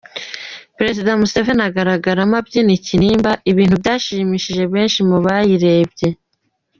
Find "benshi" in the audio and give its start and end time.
4.73-4.99